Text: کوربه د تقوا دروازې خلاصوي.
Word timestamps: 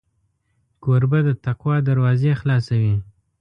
کوربه 0.83 1.19
د 1.27 1.29
تقوا 1.45 1.75
دروازې 1.89 2.31
خلاصوي. 2.41 2.95